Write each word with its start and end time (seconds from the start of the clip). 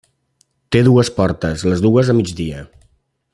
Té 0.75 0.81
dues 0.87 1.11
portes, 1.19 1.67
les 1.73 1.85
dues 1.87 2.11
a 2.15 2.17
migdia. 2.23 2.65